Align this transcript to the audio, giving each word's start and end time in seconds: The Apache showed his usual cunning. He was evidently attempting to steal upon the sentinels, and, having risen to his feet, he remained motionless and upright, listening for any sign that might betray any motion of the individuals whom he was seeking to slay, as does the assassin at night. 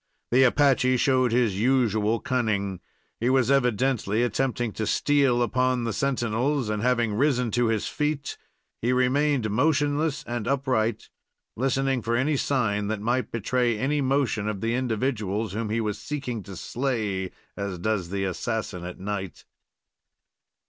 The 0.31 0.41
Apache 0.45 0.97
showed 0.97 1.31
his 1.31 1.59
usual 1.59 2.19
cunning. 2.19 2.79
He 3.19 3.29
was 3.29 3.51
evidently 3.51 4.23
attempting 4.23 4.71
to 4.71 4.87
steal 4.87 5.43
upon 5.43 5.83
the 5.83 5.93
sentinels, 5.93 6.69
and, 6.69 6.81
having 6.81 7.13
risen 7.13 7.51
to 7.51 7.67
his 7.67 7.87
feet, 7.87 8.35
he 8.81 8.93
remained 8.93 9.51
motionless 9.51 10.23
and 10.23 10.47
upright, 10.47 11.11
listening 11.55 12.01
for 12.01 12.15
any 12.15 12.35
sign 12.35 12.87
that 12.87 12.99
might 12.99 13.29
betray 13.31 13.77
any 13.77 14.01
motion 14.01 14.47
of 14.47 14.61
the 14.61 14.73
individuals 14.73 15.53
whom 15.53 15.69
he 15.69 15.79
was 15.79 15.99
seeking 15.99 16.41
to 16.41 16.55
slay, 16.55 17.29
as 17.55 17.77
does 17.77 18.09
the 18.09 18.23
assassin 18.23 18.83
at 18.83 18.99
night. 18.99 19.45